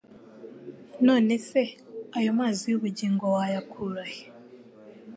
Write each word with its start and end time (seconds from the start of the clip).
none 1.07 1.33
se 1.47 1.61
ayo 2.17 2.31
mazi 2.39 2.63
y'ubugingo 2.71 3.23
wayakura 3.35 4.03
he? 4.11 4.23